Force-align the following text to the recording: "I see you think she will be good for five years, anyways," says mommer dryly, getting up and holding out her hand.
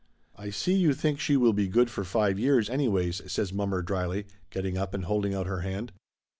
"I 0.35 0.49
see 0.49 0.73
you 0.73 0.95
think 0.95 1.19
she 1.19 1.37
will 1.37 1.53
be 1.53 1.67
good 1.67 1.91
for 1.91 2.03
five 2.03 2.39
years, 2.39 2.71
anyways," 2.71 3.21
says 3.31 3.53
mommer 3.53 3.83
dryly, 3.83 4.25
getting 4.49 4.75
up 4.75 4.95
and 4.95 5.05
holding 5.05 5.35
out 5.35 5.45
her 5.45 5.59
hand. 5.61 5.91